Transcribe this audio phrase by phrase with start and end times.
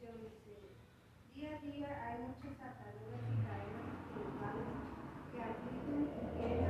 [0.00, 4.70] Día a día hay muchos ataduras y cadenas espirituales
[5.32, 6.67] que admiten y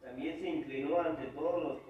[0.00, 1.80] También se inclinó ante todos los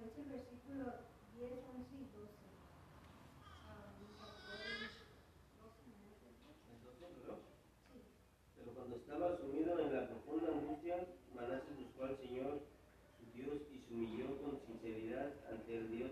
[0.00, 0.84] versículo
[1.36, 2.36] 10, y 12.
[8.56, 12.60] Pero cuando estaba sumido en la profunda angustia, Manasés buscó al Señor,
[13.18, 16.10] su Dios, y se humilló con sinceridad ante el Dios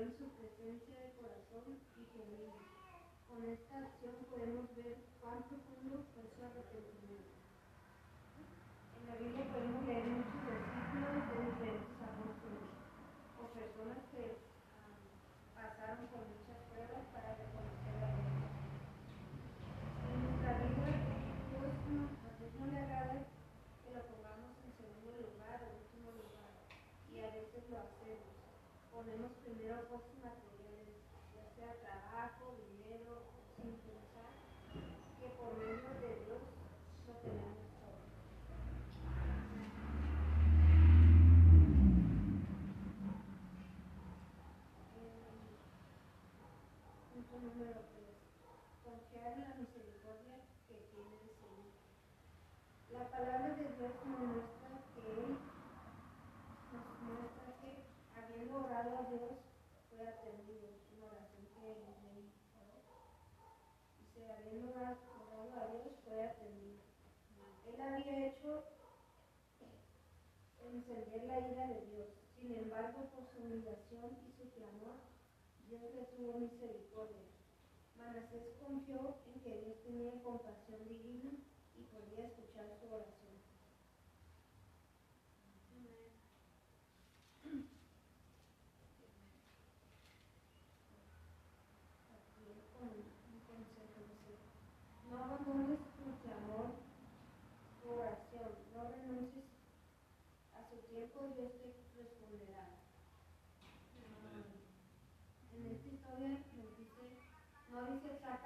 [0.00, 2.56] interior su presencia de corazón y genuino.
[3.28, 7.36] Con esta acción podemos ver cuán profundo fue su arrepentimiento.
[8.96, 10.39] En la Biblia podemos leer muchos
[67.82, 68.64] había hecho
[70.72, 72.08] encender la ira de Dios.
[72.38, 74.96] Sin embargo, por su humillación y su clamor,
[75.68, 77.26] Dios le tuvo misericordia.
[77.96, 81.32] Manasés confió en que Dios tenía compasión divina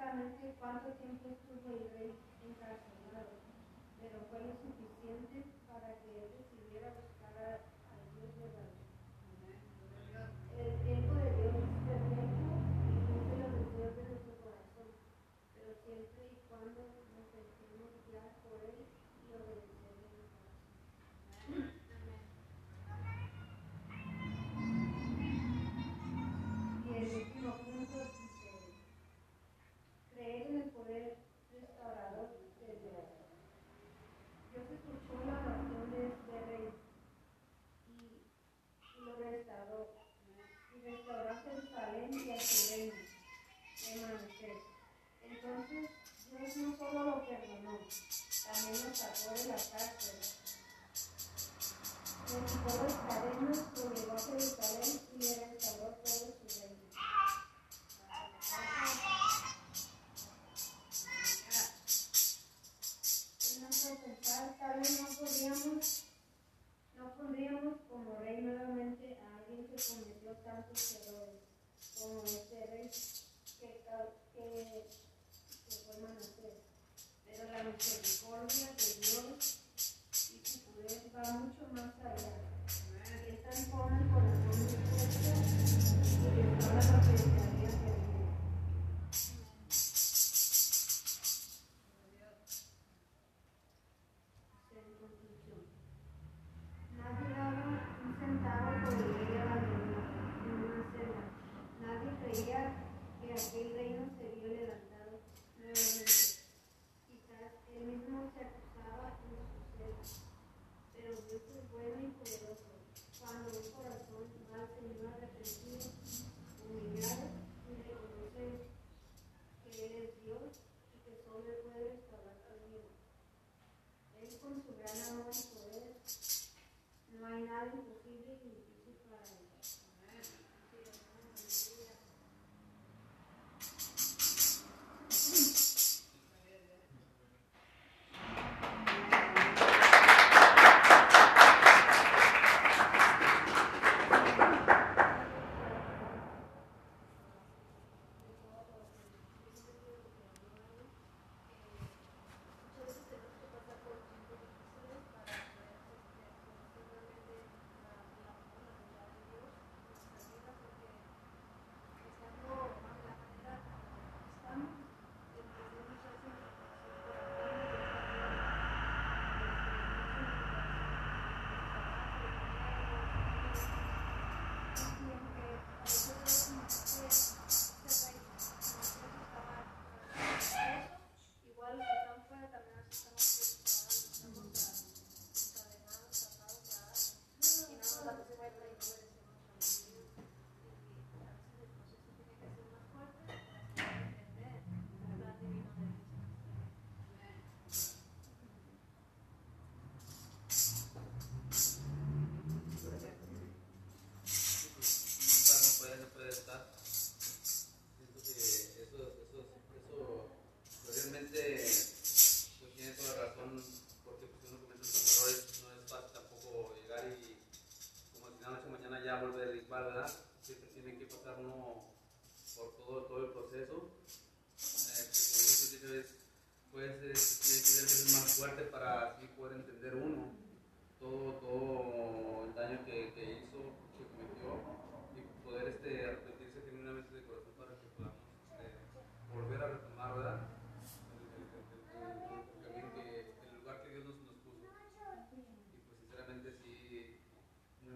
[0.05, 2.11] America, quanto tempo tu vai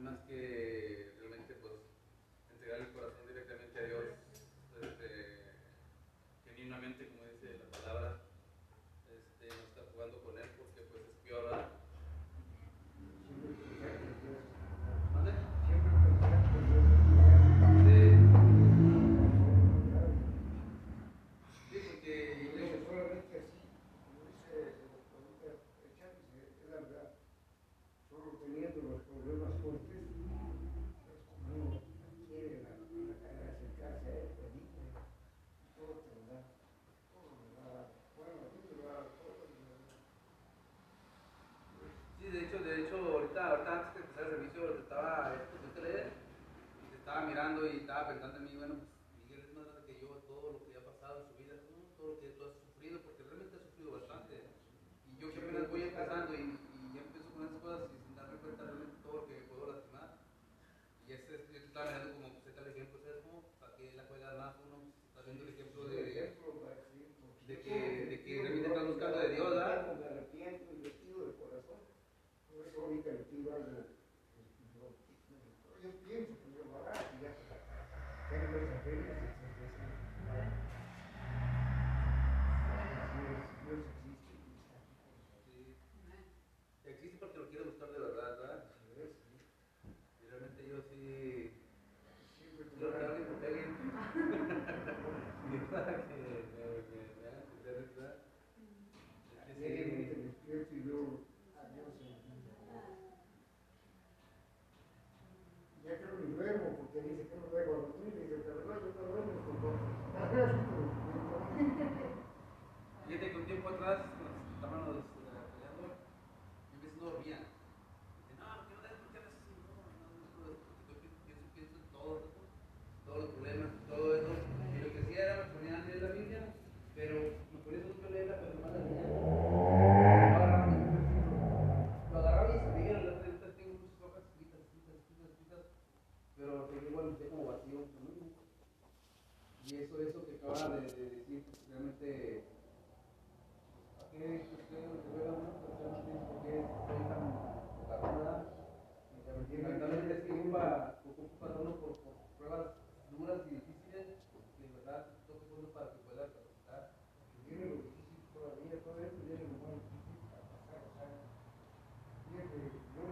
[0.09, 1.73] más que realmente pues
[2.51, 4.03] entregar el corazón directamente a Dios,
[4.71, 5.51] pues, este,
[6.45, 7.05] genuinamente